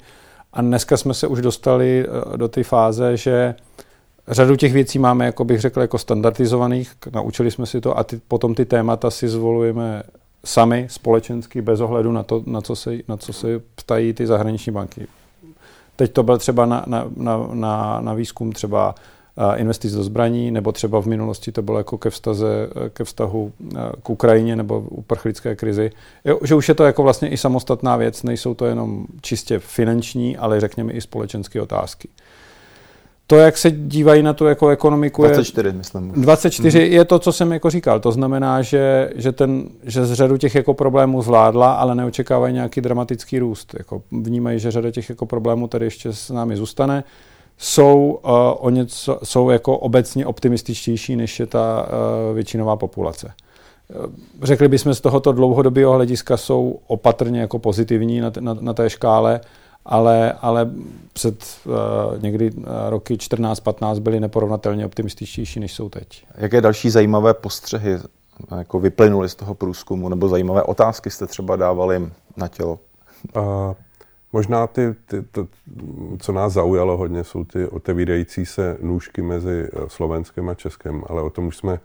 A 0.53 0.61
dneska 0.61 0.97
jsme 0.97 1.13
se 1.13 1.27
už 1.27 1.41
dostali 1.41 2.05
uh, 2.07 2.37
do 2.37 2.47
té 2.47 2.63
fáze, 2.63 3.17
že 3.17 3.55
řadu 4.27 4.55
těch 4.55 4.73
věcí 4.73 4.99
máme, 4.99 5.25
jako 5.25 5.45
bych 5.45 5.61
řekl, 5.61 5.81
jako 5.81 5.97
standardizovaných, 5.97 6.91
naučili 7.13 7.51
jsme 7.51 7.65
si 7.65 7.81
to 7.81 7.97
a 7.97 8.03
ty, 8.03 8.19
potom 8.27 8.55
ty 8.55 8.65
témata 8.65 9.11
si 9.11 9.29
zvolujeme 9.29 10.03
sami 10.45 10.87
společensky 10.89 11.61
bez 11.61 11.81
ohledu 11.81 12.11
na 12.11 12.23
to, 12.23 12.43
na 12.45 12.61
co 12.61 12.75
se, 12.75 12.91
na 13.07 13.17
co 13.17 13.33
se 13.33 13.47
ptají 13.75 14.13
ty 14.13 14.27
zahraniční 14.27 14.71
banky. 14.71 15.07
Teď 15.95 16.13
to 16.13 16.23
byl 16.23 16.37
třeba 16.37 16.65
na, 16.65 16.83
na, 16.87 17.05
na, 17.15 17.49
na, 17.53 18.01
na 18.01 18.13
výzkum 18.13 18.51
třeba 18.51 18.95
investic 19.55 19.93
do 19.93 20.03
zbraní, 20.03 20.51
nebo 20.51 20.71
třeba 20.71 21.01
v 21.01 21.05
minulosti 21.05 21.51
to 21.51 21.61
bylo 21.61 21.77
jako 21.77 21.97
ke, 21.97 22.09
vztaze, 22.09 22.69
ke 22.89 23.03
vztahu 23.03 23.51
k 24.03 24.09
Ukrajině 24.09 24.55
nebo 24.55 24.79
uprchlické 24.79 25.55
krizi. 25.55 25.91
Jo, 26.25 26.39
že 26.43 26.55
už 26.55 26.69
je 26.69 26.75
to 26.75 26.83
jako 26.83 27.03
vlastně 27.03 27.29
i 27.29 27.37
samostatná 27.37 27.97
věc, 27.97 28.23
nejsou 28.23 28.53
to 28.53 28.65
jenom 28.65 29.05
čistě 29.21 29.59
finanční, 29.59 30.37
ale 30.37 30.59
řekněme 30.59 30.93
i 30.93 31.01
společenské 31.01 31.61
otázky. 31.61 32.07
To, 33.27 33.35
jak 33.35 33.57
se 33.57 33.71
dívají 33.71 34.23
na 34.23 34.33
tu 34.33 34.45
jako 34.45 34.69
ekonomiku, 34.69 35.23
24, 35.23 35.67
je, 35.69 35.73
myslím. 35.73 36.11
24 36.11 36.79
mm. 36.79 36.93
je 36.93 37.05
to, 37.05 37.19
co 37.19 37.33
jsem 37.33 37.51
jako 37.51 37.69
říkal. 37.69 37.99
To 37.99 38.11
znamená, 38.11 38.61
že, 38.61 39.11
že, 39.15 39.31
ten, 39.31 39.69
že 39.83 40.05
z 40.05 40.13
řadu 40.13 40.37
těch 40.37 40.55
jako 40.55 40.73
problémů 40.73 41.21
zvládla, 41.21 41.73
ale 41.73 41.95
neočekávají 41.95 42.53
nějaký 42.53 42.81
dramatický 42.81 43.39
růst. 43.39 43.75
Jako 43.77 44.01
vnímají, 44.11 44.59
že 44.59 44.71
řada 44.71 44.91
těch 44.91 45.09
jako 45.09 45.25
problémů 45.25 45.67
tady 45.67 45.85
ještě 45.85 46.13
s 46.13 46.29
námi 46.29 46.57
zůstane 46.57 47.03
jsou 47.57 48.19
uh, 48.23 48.31
o 48.57 48.69
něco, 48.69 49.19
jsou 49.23 49.49
jako 49.49 49.77
obecně 49.77 50.25
optimističtější, 50.25 51.15
než 51.15 51.39
je 51.39 51.45
ta 51.45 51.87
uh, 51.87 52.35
většinová 52.35 52.75
populace. 52.75 53.33
Uh, 53.95 54.05
řekli 54.43 54.67
bychom 54.67 54.93
z 54.93 55.01
tohoto 55.01 55.31
dlouhodobého 55.31 55.93
hlediska 55.93 56.37
jsou 56.37 56.79
opatrně 56.87 57.39
jako 57.41 57.59
pozitivní 57.59 58.19
na, 58.19 58.31
na, 58.39 58.53
na 58.53 58.73
té 58.73 58.89
škále, 58.89 59.41
ale, 59.85 60.33
ale 60.41 60.69
před 61.13 61.45
uh, 61.65 61.73
někdy 62.21 62.51
uh, 62.51 62.63
roky 62.89 63.15
14-15 63.15 63.99
byly 63.99 64.19
neporovnatelně 64.19 64.85
optimističtější, 64.85 65.59
než 65.59 65.73
jsou 65.73 65.89
teď. 65.89 66.25
Jaké 66.37 66.61
další 66.61 66.89
zajímavé 66.89 67.33
postřehy 67.33 67.97
jako 68.57 68.79
vyplynuly 68.79 69.29
z 69.29 69.35
toho 69.35 69.55
průzkumu, 69.55 70.09
nebo 70.09 70.29
zajímavé 70.29 70.63
otázky 70.63 71.09
jste 71.09 71.27
třeba 71.27 71.55
dávali 71.55 72.09
na 72.37 72.47
tělo? 72.47 72.79
Uh, 73.35 73.43
Možná 74.35 74.67
ty, 74.67 74.95
ty, 75.05 75.21
to, 75.21 75.47
co 76.19 76.31
nás 76.31 76.53
zaujalo 76.53 76.97
hodně, 76.97 77.23
jsou 77.23 77.43
ty 77.43 77.67
otevírající 77.67 78.45
se 78.45 78.77
nůžky 78.81 79.21
mezi 79.21 79.67
eh, 79.73 79.89
Slovenskem 79.89 80.49
a 80.49 80.53
Českem, 80.53 81.03
ale 81.07 81.21
o 81.21 81.29
tom 81.29 81.47
už 81.47 81.57
jsme, 81.57 81.79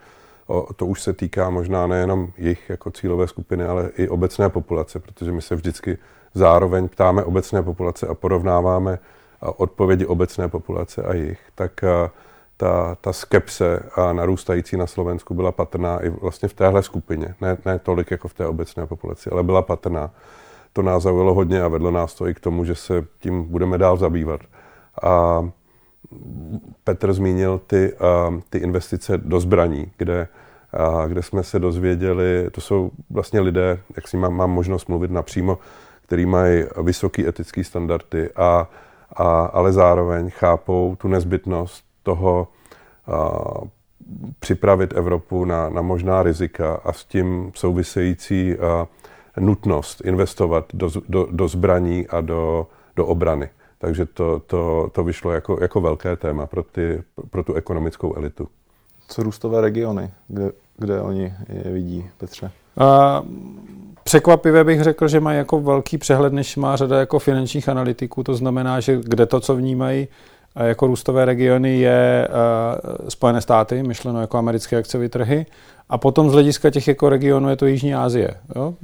o, 0.47 0.73
to 0.73 0.87
už 0.87 1.03
se 1.03 1.13
týká 1.13 1.51
možná 1.51 1.87
nejenom 1.87 2.33
jich 2.39 2.71
jako 2.71 2.91
cílové 2.91 3.29
skupiny, 3.29 3.65
ale 3.65 3.91
i 3.97 4.09
obecné 4.09 4.49
populace, 4.49 4.99
protože 4.99 5.33
my 5.33 5.43
se 5.43 5.55
vždycky 5.55 5.99
zároveň 6.35 6.89
ptáme 6.89 7.25
obecné 7.25 7.63
populace 7.63 8.07
a 8.07 8.15
porovnáváme 8.15 8.93
eh, 8.93 9.47
odpovědi 9.57 10.07
obecné 10.07 10.49
populace 10.49 11.03
a 11.03 11.15
jich, 11.15 11.41
tak 11.55 11.85
eh, 11.85 12.11
ta, 12.57 12.97
ta 13.01 13.13
skepse 13.13 13.83
a 13.95 14.13
narůstající 14.13 14.77
na 14.77 14.87
Slovensku 14.87 15.35
byla 15.35 15.53
patrná 15.53 16.05
i 16.05 16.09
vlastně 16.09 16.49
v 16.49 16.55
téhle 16.55 16.83
skupině. 16.83 17.35
Ne, 17.41 17.57
ne 17.65 17.79
tolik 17.79 18.11
jako 18.11 18.29
v 18.29 18.35
té 18.35 18.47
obecné 18.47 18.87
populaci, 18.87 19.31
ale 19.31 19.43
byla 19.43 19.63
patrná 19.63 20.11
to 20.73 20.83
nás 20.83 21.03
zaujalo 21.03 21.35
hodně 21.35 21.63
a 21.63 21.69
vedlo 21.69 21.91
nás 21.91 22.15
to 22.15 22.29
i 22.29 22.35
k 22.35 22.41
tomu, 22.41 22.65
že 22.65 22.75
se 22.75 23.07
tím 23.19 23.45
budeme 23.45 23.79
dál 23.79 23.97
zabývat. 23.97 24.41
A 25.03 25.43
Petr 26.85 27.13
zmínil 27.13 27.61
ty, 27.67 27.95
ty 28.51 28.59
investice 28.59 29.19
do 29.19 29.41
zbraní, 29.41 29.93
kde, 29.97 30.29
kde 31.07 31.23
jsme 31.23 31.43
se 31.43 31.59
dozvěděli, 31.59 32.51
to 32.53 32.61
jsou 32.61 32.91
vlastně 33.11 33.41
lidé, 33.41 33.81
jak 33.97 34.09
si 34.09 34.17
mám, 34.17 34.35
mám 34.35 34.51
možnost 34.51 34.89
mluvit 34.89 35.11
napřímo, 35.11 35.59
který 36.03 36.27
mají 36.27 36.65
vysoký 36.83 37.29
etický 37.29 37.65
standardy, 37.65 38.31
a, 38.37 38.69
a, 39.17 39.45
ale 39.45 39.73
zároveň 39.73 40.31
chápou 40.31 40.97
tu 40.97 41.09
nezbytnost 41.09 41.85
toho 42.03 42.49
a, 43.07 43.31
připravit 44.39 44.93
Evropu 44.97 45.45
na, 45.45 45.69
na 45.69 45.83
možná 45.83 46.23
rizika 46.23 46.81
a 46.85 46.93
s 46.93 47.05
tím 47.05 47.53
související 47.55 48.59
a, 48.59 48.89
nutnost 49.41 50.01
investovat 50.05 50.65
do, 50.75 50.91
do, 51.09 51.27
do 51.31 51.49
zbraní 51.49 52.07
a 52.07 52.21
do, 52.21 52.67
do 52.97 53.07
obrany. 53.07 53.49
Takže 53.79 54.07
to, 54.07 54.43
to, 54.47 54.91
to 54.93 55.05
vyšlo 55.05 55.31
jako, 55.33 55.59
jako 55.61 55.81
velké 55.81 56.17
téma 56.17 56.47
pro, 56.47 56.63
ty, 56.63 57.03
pro 57.31 57.43
tu 57.43 57.55
ekonomickou 57.55 58.15
elitu. 58.15 58.49
Co 59.09 59.23
růstové 59.23 59.61
regiony, 59.61 60.11
kde, 60.29 60.53
kde 60.79 61.01
oni 61.01 61.35
je 61.65 61.73
vidí, 61.73 62.07
Petře? 62.19 62.51
A, 62.79 63.23
překvapivě 64.05 64.65
bych 64.65 64.83
řekl, 64.83 65.09
že 65.09 65.21
mají 65.21 65.39
jako 65.39 65.61
velký 65.61 65.99
přehled, 65.99 66.33
než 66.33 66.57
má 66.57 66.77
řada 66.77 66.99
jako 66.99 67.19
finančních 67.19 67.69
analytiků. 67.69 68.23
To 68.23 68.35
znamená, 68.35 68.81
že 68.81 69.01
kde 69.03 69.27
to, 69.27 69.41
co 69.41 69.57
vnímají 69.57 70.09
jako 70.57 70.87
růstové 70.87 71.25
regiony, 71.25 71.79
je 71.79 72.29
uh, 72.29 73.09
Spojené 73.09 73.41
státy, 73.41 73.83
myšleno 73.83 74.21
jako 74.21 74.39
americké 74.39 74.77
akciové 74.77 75.09
trhy. 75.09 75.47
A 75.89 75.99
potom 75.99 76.31
z 76.31 76.33
hlediska 76.33 76.71
těch 76.71 76.89
jako 76.89 77.09
regionů 77.09 77.49
je 77.49 77.57
to 77.57 77.67
Jižní 77.67 77.95
Asie. 77.95 78.35
Jo? 78.57 78.75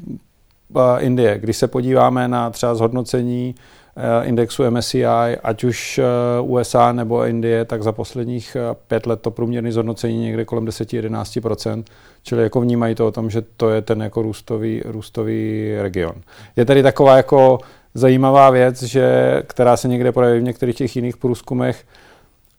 Indie. 0.98 1.38
Když 1.38 1.56
se 1.56 1.68
podíváme 1.68 2.28
na 2.28 2.50
třeba 2.50 2.74
zhodnocení 2.74 3.54
eh, 3.96 4.26
indexu 4.26 4.70
MSCI, 4.70 5.06
ať 5.42 5.64
už 5.64 5.98
eh, 5.98 6.04
USA 6.40 6.92
nebo 6.92 7.24
Indie, 7.24 7.64
tak 7.64 7.82
za 7.82 7.92
posledních 7.92 8.56
eh, 8.56 8.76
pět 8.86 9.06
let 9.06 9.20
to 9.20 9.30
průměrné 9.30 9.72
zhodnocení 9.72 10.18
někde 10.18 10.44
kolem 10.44 10.64
10-11%, 10.64 11.84
čili 12.22 12.42
jako 12.42 12.60
vnímají 12.60 12.94
to 12.94 13.06
o 13.06 13.12
tom, 13.12 13.30
že 13.30 13.42
to 13.56 13.70
je 13.70 13.82
ten 13.82 14.02
jako 14.02 14.22
růstový, 14.22 14.82
růstový 14.84 15.74
region. 15.80 16.14
Je 16.56 16.64
tady 16.64 16.82
taková 16.82 17.16
jako 17.16 17.58
zajímavá 17.94 18.50
věc, 18.50 18.82
že, 18.82 19.42
která 19.46 19.76
se 19.76 19.88
někde 19.88 20.12
projeví 20.12 20.40
v 20.40 20.44
některých 20.44 20.76
těch 20.76 20.96
jiných 20.96 21.16
průzkumech, 21.16 21.84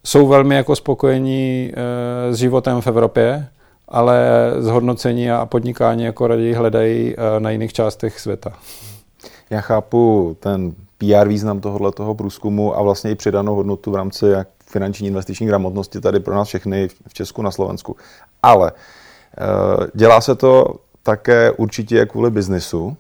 jsou 0.04 0.28
velmi 0.28 0.56
jako 0.56 0.76
spokojení 0.76 1.72
e, 1.74 2.34
s 2.34 2.38
životem 2.38 2.82
v 2.82 2.88
Evropě, 2.88 3.48
ale 3.88 4.52
zhodnocení 4.60 5.32
a 5.32 5.46
podnikání 5.46 6.04
jako 6.04 6.28
raději 6.28 6.54
hledají 6.54 7.16
eh, 7.18 7.40
na 7.40 7.50
jiných 7.50 7.74
částech 7.74 8.20
světa. 8.20 8.54
Já 9.50 9.62
chápu 9.62 10.38
ten 10.40 10.74
PR 10.98 11.28
význam 11.28 11.60
tohohle 11.60 11.92
toho 11.92 12.16
průzkumu 12.16 12.78
a 12.78 12.82
vlastně 12.82 13.12
i 13.12 13.16
přidanou 13.16 13.56
hodnotu 13.56 13.92
v 13.92 13.96
rámci 13.96 14.26
jak 14.26 14.48
finanční 14.66 15.08
investiční 15.08 15.48
gramotnosti 15.48 16.02
tady 16.02 16.20
pro 16.20 16.36
nás 16.36 16.48
všechny 16.48 16.88
v 17.08 17.14
Česku 17.14 17.42
na 17.42 17.52
Slovensku. 17.52 17.96
Ale 18.44 18.72
eh, 18.72 19.88
dělá 19.94 20.22
se 20.22 20.36
to 20.36 20.76
také 21.04 21.52
určitě 21.52 22.06
kvůli 22.06 22.32
biznisu. 22.32 22.98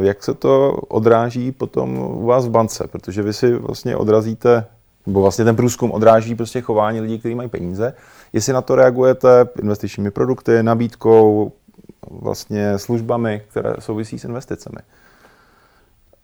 Jak 0.00 0.24
se 0.24 0.34
to 0.34 0.72
odráží 0.72 1.52
potom 1.52 1.98
u 1.98 2.26
vás 2.26 2.46
v 2.46 2.50
bance? 2.50 2.86
Protože 2.86 3.22
vy 3.22 3.32
si 3.32 3.54
vlastně 3.54 3.96
odrazíte 3.96 4.66
nebo 5.06 5.22
vlastně 5.22 5.44
ten 5.44 5.56
průzkum 5.56 5.90
odráží 5.92 6.34
prostě 6.34 6.60
chování 6.60 7.00
lidí, 7.00 7.18
kteří 7.18 7.34
mají 7.34 7.48
peníze. 7.48 7.94
Jestli 8.34 8.52
na 8.52 8.62
to 8.62 8.74
reagujete 8.74 9.48
investičními 9.62 10.10
produkty, 10.10 10.62
nabídkou, 10.62 11.52
vlastně 12.10 12.78
službami, 12.78 13.42
které 13.48 13.74
souvisí 13.78 14.18
s 14.18 14.24
investicemi. 14.24 14.76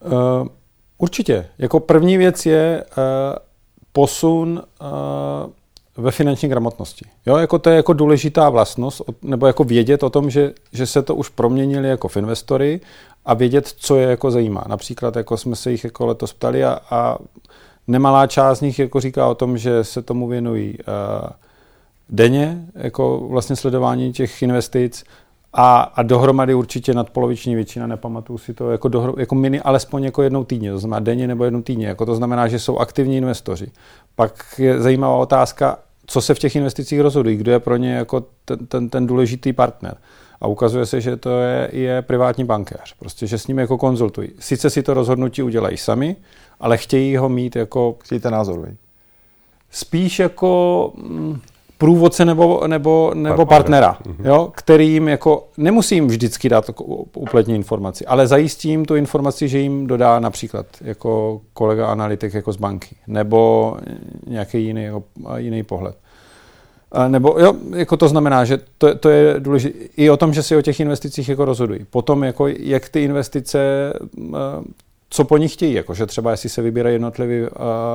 Uh, 0.04 0.48
určitě. 0.98 1.46
Jako 1.58 1.80
první 1.80 2.16
věc 2.16 2.46
je 2.46 2.84
uh, 2.84 3.04
posun 3.92 4.62
uh, 4.80 5.50
ve 6.04 6.10
finanční 6.10 6.48
gramotnosti. 6.48 7.04
Jo, 7.26 7.36
jako 7.36 7.58
to 7.58 7.70
je 7.70 7.76
jako 7.76 7.92
důležitá 7.92 8.48
vlastnost, 8.48 9.02
nebo 9.22 9.46
jako 9.46 9.64
vědět 9.64 10.02
o 10.02 10.10
tom, 10.10 10.30
že, 10.30 10.52
že 10.72 10.86
se 10.86 11.02
to 11.02 11.14
už 11.14 11.28
proměnili 11.28 11.88
jako 11.88 12.08
v 12.08 12.16
investory 12.16 12.80
a 13.24 13.34
vědět, 13.34 13.66
co 13.66 13.96
je 13.96 14.10
jako 14.10 14.30
zajímá. 14.30 14.64
Například 14.68 15.16
jako 15.16 15.36
jsme 15.36 15.56
se 15.56 15.70
jich 15.70 15.84
jako 15.84 16.06
letos 16.06 16.32
ptali 16.32 16.64
a, 16.64 16.80
a 16.90 17.18
nemalá 17.86 18.26
část 18.26 18.58
z 18.58 18.62
nich 18.62 18.78
jako 18.78 19.00
říká 19.00 19.26
o 19.26 19.34
tom, 19.34 19.58
že 19.58 19.84
se 19.84 20.02
tomu 20.02 20.28
věnují 20.28 20.78
uh, 20.78 21.30
denně, 22.10 22.66
jako 22.74 23.26
vlastně 23.28 23.56
sledování 23.56 24.12
těch 24.12 24.42
investic 24.42 25.04
a, 25.52 25.80
a 25.80 26.02
dohromady 26.02 26.54
určitě 26.54 26.94
nadpoloviční 26.94 27.54
většina, 27.54 27.86
nepamatuju 27.86 28.38
si 28.38 28.54
to, 28.54 28.70
jako, 28.70 28.88
dohro, 28.88 29.14
jako 29.18 29.34
mini, 29.34 29.60
alespoň 29.60 30.04
jako 30.04 30.22
jednou 30.22 30.44
týdně, 30.44 30.72
to 30.72 30.78
znamená 30.78 31.00
denně 31.00 31.28
nebo 31.28 31.44
jednou 31.44 31.62
týdně, 31.62 31.86
jako 31.86 32.06
to 32.06 32.14
znamená, 32.14 32.48
že 32.48 32.58
jsou 32.58 32.78
aktivní 32.78 33.16
investoři. 33.16 33.70
Pak 34.16 34.54
je 34.58 34.80
zajímavá 34.80 35.16
otázka, 35.16 35.78
co 36.06 36.20
se 36.20 36.34
v 36.34 36.38
těch 36.38 36.56
investicích 36.56 37.00
rozhodují, 37.00 37.36
kdo 37.36 37.52
je 37.52 37.60
pro 37.60 37.76
ně 37.76 37.94
jako 37.94 38.24
ten, 38.44 38.66
ten, 38.66 38.88
ten 38.88 39.06
důležitý 39.06 39.52
partner. 39.52 39.96
A 40.40 40.46
ukazuje 40.46 40.86
se, 40.86 41.00
že 41.00 41.16
to 41.16 41.40
je, 41.40 41.68
je 41.72 42.02
privátní 42.02 42.44
bankéř, 42.44 42.94
prostě, 42.98 43.26
že 43.26 43.38
s 43.38 43.46
ním 43.46 43.58
jako 43.58 43.78
konzultují. 43.78 44.28
Sice 44.38 44.70
si 44.70 44.82
to 44.82 44.94
rozhodnutí 44.94 45.42
udělají 45.42 45.76
sami, 45.76 46.16
ale 46.60 46.76
chtějí 46.76 47.16
ho 47.16 47.28
mít 47.28 47.56
jako... 47.56 47.96
Chtějí 48.00 48.20
ten 48.20 48.32
názor, 48.32 48.60
vy? 48.60 48.76
Spíš 49.70 50.18
jako 50.18 50.92
mm, 50.96 51.40
průvodce 51.80 52.24
nebo, 52.24 52.62
nebo, 52.66 53.12
nebo 53.14 53.46
partnera, 53.46 53.98
mm-hmm. 54.02 54.26
jo, 54.26 54.52
kterým 54.54 55.08
jako 55.08 55.48
nemusí 55.56 55.94
jim 55.94 56.08
vždycky 56.08 56.48
dát 56.48 56.68
jako 56.68 56.84
úpletní 57.14 57.54
informaci, 57.54 58.06
ale 58.06 58.26
zajistí 58.26 58.68
jim 58.68 58.84
tu 58.84 58.96
informaci, 58.96 59.48
že 59.48 59.58
jim 59.58 59.86
dodá 59.86 60.20
například 60.20 60.66
jako 60.80 61.40
kolega 61.52 61.86
analytik 61.86 62.34
jako 62.34 62.52
z 62.52 62.56
banky, 62.56 62.96
nebo 63.06 63.76
nějaký 64.26 64.64
jiný, 64.64 64.82
jako, 64.84 65.02
jiný 65.36 65.62
pohled. 65.62 65.96
A 66.92 67.08
nebo 67.08 67.36
jo, 67.38 67.54
jako 67.76 67.96
to 67.96 68.08
znamená, 68.08 68.44
že 68.44 68.58
to, 68.78 68.94
to 68.94 69.08
je 69.08 69.34
důležité 69.38 69.78
i 69.96 70.10
o 70.10 70.16
tom, 70.16 70.34
že 70.34 70.42
si 70.42 70.56
o 70.56 70.62
těch 70.62 70.80
investicích 70.80 71.28
jako 71.28 71.44
rozhodují. 71.44 71.86
Potom, 71.90 72.24
jako 72.24 72.48
jak 72.48 72.88
ty 72.88 73.02
investice, 73.02 73.92
co 75.10 75.24
po 75.24 75.36
nich 75.36 75.52
chtějí, 75.52 75.74
jako 75.74 75.94
že 75.94 76.06
třeba 76.06 76.30
jestli 76.30 76.48
se 76.48 76.62
vybírají 76.62 76.94
jednotlivé 76.94 77.48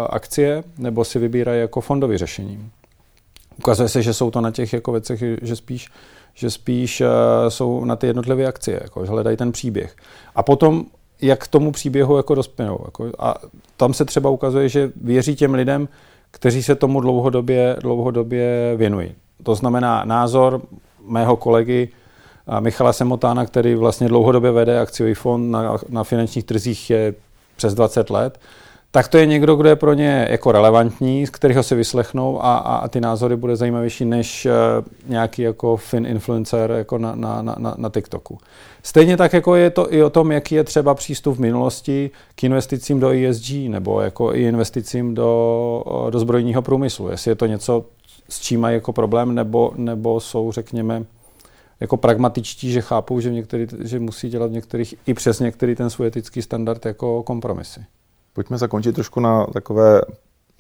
akcie, 0.10 0.64
nebo 0.78 1.06
si 1.06 1.20
vybírají 1.20 1.62
jako 1.62 1.82
fondové 1.82 2.18
řešení. 2.18 2.70
Ukazuje 3.58 3.90
se, 3.90 4.02
že 4.02 4.14
jsou 4.14 4.32
to 4.32 4.42
na 4.42 4.52
těch 4.52 4.74
jako 4.74 4.92
věcech, 4.92 5.24
že 5.42 5.56
spíš, 5.56 5.90
že 6.34 6.52
spíš 6.52 7.02
uh, 7.02 7.08
jsou 7.50 7.86
na 7.86 7.96
ty 7.96 8.08
jednotlivé 8.08 8.46
akcie, 8.46 8.80
jako, 8.84 9.06
že 9.06 9.12
hledají 9.12 9.38
ten 9.38 9.52
příběh. 9.52 9.96
A 10.36 10.44
potom, 10.44 10.86
jak 11.22 11.44
k 11.44 11.48
tomu 11.48 11.72
příběhu 11.72 12.18
jako 12.18 12.36
dospěnou. 12.36 12.80
Jako, 12.86 13.12
a 13.20 13.36
tam 13.78 13.94
se 13.94 14.06
třeba 14.06 14.30
ukazuje, 14.30 14.70
že 14.70 14.92
věří 15.02 15.36
těm 15.36 15.54
lidem, 15.54 15.88
kteří 16.32 16.64
se 16.64 16.76
tomu 16.76 17.02
dlouhodobě, 17.02 17.76
dlouhodobě 17.82 18.74
věnují. 18.78 19.16
To 19.44 19.56
znamená 19.56 20.04
názor 20.06 20.62
mého 21.08 21.36
kolegy 21.36 21.90
Michala 22.60 22.94
Semotána, 22.94 23.46
který 23.46 23.76
vlastně 23.76 24.08
dlouhodobě 24.08 24.52
vede 24.52 24.80
akciový 24.80 25.14
fond 25.14 25.52
na, 25.52 25.78
na 25.90 26.04
finančních 26.04 26.46
trzích 26.46 26.90
je 26.90 27.14
přes 27.56 27.74
20 27.74 28.10
let, 28.10 28.40
tak 28.96 29.08
to 29.08 29.18
je 29.18 29.26
někdo, 29.26 29.56
kdo 29.56 29.70
je 29.70 29.76
pro 29.76 29.94
ně 29.94 30.28
jako 30.30 30.52
relevantní, 30.52 31.28
z 31.28 31.30
kterého 31.30 31.64
si 31.64 31.76
vyslechnou 31.76 32.46
a, 32.46 32.58
a, 32.58 32.76
a 32.76 32.88
ty 32.88 33.02
názory 33.02 33.36
bude 33.36 33.56
zajímavější 33.56 34.06
než 34.06 34.46
uh, 34.46 34.52
nějaký 35.12 35.42
jako 35.42 35.78
fin 35.78 36.06
influencer 36.06 36.72
jako 36.72 36.98
na, 36.98 37.16
na, 37.16 37.42
na, 37.42 37.76
na 37.78 37.90
TikToku. 37.90 38.38
Stejně 38.84 39.18
tak 39.18 39.34
jako 39.34 39.56
je 39.56 39.70
to 39.70 39.94
i 39.94 40.04
o 40.04 40.10
tom, 40.10 40.32
jaký 40.32 40.56
je 40.56 40.64
třeba 40.64 40.94
přístup 40.94 41.36
v 41.38 41.40
minulosti 41.40 42.12
k 42.36 42.44
investicím 42.44 43.00
do 43.00 43.10
ESG 43.10 43.52
nebo 43.68 44.02
jako 44.02 44.36
i 44.36 44.44
investicím 44.44 45.16
do, 45.16 45.84
do 46.10 46.20
zbrojního 46.20 46.62
průmyslu. 46.62 47.10
Jestli 47.10 47.32
je 47.32 47.36
to 47.36 47.46
něco, 47.46 47.86
s 48.30 48.40
čím 48.40 48.60
mají 48.60 48.74
jako 48.74 48.94
problém, 48.94 49.36
nebo, 49.36 49.72
nebo 49.76 50.20
jsou, 50.20 50.52
řekněme, 50.52 51.04
jako 51.80 51.98
pragmatičtí, 51.98 52.72
že 52.72 52.82
chápou, 52.82 53.20
že, 53.20 53.32
některý, 53.32 53.68
že 53.84 54.00
musí 54.00 54.30
dělat 54.30 54.52
některých, 54.52 54.96
i 55.08 55.14
přes 55.14 55.40
některý 55.40 55.76
ten 55.76 55.90
svůj 55.90 56.08
etický 56.08 56.42
standard 56.42 56.86
jako 56.86 57.24
kompromisy. 57.24 57.80
Pojďme 58.36 58.58
zakončit 58.58 58.96
trošku 58.96 59.20
na 59.20 59.46
takové 59.46 60.02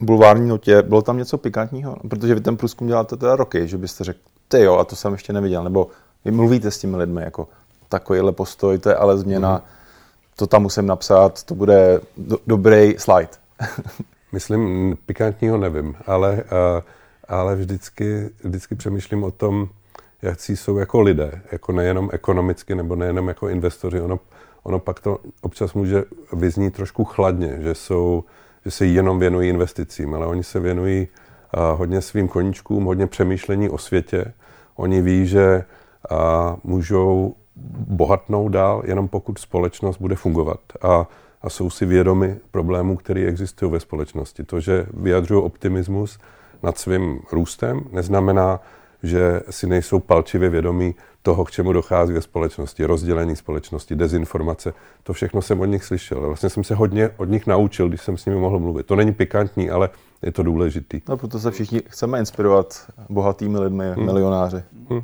bulvární 0.02 0.50
notě. 0.50 0.82
Bylo 0.82 1.02
tam 1.02 1.18
něco 1.18 1.38
pikantního? 1.38 1.96
Protože 2.10 2.36
vy 2.36 2.42
ten 2.42 2.58
průzkum 2.58 2.88
děláte 2.88 3.18
teda 3.18 3.36
roky, 3.36 3.68
že 3.68 3.78
byste 3.78 4.04
řekl, 4.04 4.20
ty 4.48 4.62
jo, 4.62 4.78
a 4.78 4.84
to 4.84 4.96
jsem 4.96 5.12
ještě 5.12 5.34
neviděl. 5.34 5.64
Nebo 5.64 5.88
vy 6.26 6.32
mluvíte 6.32 6.72
s 6.72 6.78
těmi 6.78 6.98
lidmi, 6.98 7.22
jako 7.22 7.48
takovýhle 7.90 8.32
postoj, 8.32 8.78
to 8.78 8.90
je 8.90 8.96
ale 8.96 9.18
změna, 9.18 9.52
mm. 9.52 9.62
to 10.36 10.48
tam 10.48 10.62
musím 10.62 10.88
napsat, 10.88 11.44
to 11.44 11.56
bude 11.56 12.00
do, 12.18 12.38
dobrý 12.48 12.96
slide. 12.98 13.30
Myslím, 14.32 14.98
pikantního 15.06 15.58
nevím, 15.58 15.96
ale, 16.08 16.34
uh, 16.34 16.82
ale 17.28 17.56
vždycky, 17.56 18.30
vždycky 18.44 18.76
přemýšlím 18.76 19.24
o 19.24 19.32
tom, 19.32 19.70
jak 20.22 20.40
jsou 20.40 20.78
jako 20.78 21.02
lidé, 21.02 21.42
jako 21.52 21.72
nejenom 21.72 22.10
ekonomicky 22.14 22.76
nebo 22.76 22.96
nejenom 22.96 23.28
jako 23.28 23.50
investoři. 23.50 24.02
Ono 24.02 24.20
ono 24.66 24.80
pak 24.80 25.00
to 25.00 25.20
občas 25.42 25.74
může 25.74 26.04
vyznít 26.34 26.74
trošku 26.74 27.04
chladně, 27.04 27.58
že, 27.62 27.76
jsou, 27.76 28.24
že 28.66 28.72
se 28.72 28.86
jenom 28.86 29.20
věnují 29.20 29.50
investicím, 29.50 30.14
ale 30.14 30.28
oni 30.28 30.44
se 30.44 30.60
věnují 30.60 31.08
uh, 31.08 31.80
hodně 31.80 32.02
svým 32.02 32.28
koníčkům, 32.28 32.86
hodně 32.86 33.08
přemýšlení 33.08 33.70
o 33.70 33.78
světě. 33.78 34.34
Oni 34.76 35.02
ví, 35.02 35.28
že 35.28 35.64
uh, 36.12 36.18
můžou 36.64 37.36
bohatnout 37.88 38.52
dál, 38.52 38.82
jenom 38.86 39.08
pokud 39.08 39.38
společnost 39.38 39.98
bude 39.98 40.16
fungovat. 40.16 40.60
A, 40.82 41.08
a 41.42 41.50
jsou 41.50 41.70
si 41.70 41.86
vědomi 41.86 42.38
problémů, 42.52 42.98
které 42.98 43.26
existují 43.26 43.72
ve 43.72 43.80
společnosti. 43.80 44.44
To, 44.44 44.60
že 44.60 44.86
vyjadřují 44.94 45.44
optimismus 45.44 46.20
nad 46.64 46.78
svým 46.78 47.20
růstem, 47.32 47.82
neznamená, 47.92 48.60
že 49.06 49.42
si 49.50 49.68
nejsou 49.68 50.00
palčivě 50.00 50.50
vědomí 50.50 50.96
toho, 51.22 51.46
k 51.46 51.52
čemu 51.52 51.74
dochází 51.74 52.14
ve 52.14 52.22
společnosti, 52.22 52.86
rozdělení 52.86 53.36
společnosti, 53.36 53.96
dezinformace. 53.96 54.74
To 55.04 55.14
všechno 55.14 55.42
jsem 55.42 55.60
od 55.60 55.66
nich 55.66 55.84
slyšel. 55.84 56.22
Vlastně 56.22 56.50
jsem 56.50 56.64
se 56.64 56.76
hodně 56.76 57.10
od 57.18 57.30
nich 57.30 57.48
naučil, 57.48 57.90
když 57.90 58.02
jsem 58.02 58.18
s 58.18 58.26
nimi 58.26 58.38
mohl 58.38 58.60
mluvit. 58.60 58.86
To 58.86 58.96
není 58.96 59.14
pikantní, 59.14 59.70
ale 59.70 59.90
je 60.22 60.32
to 60.32 60.44
důležitý. 60.44 61.02
No, 61.10 61.18
proto 61.18 61.40
se 61.40 61.52
všichni 61.52 61.82
chceme 61.88 62.20
inspirovat 62.20 62.86
bohatými 63.10 63.60
lidmi, 63.60 63.86
hmm. 63.92 64.06
milionáři. 64.06 64.64
Hmm. 64.90 65.02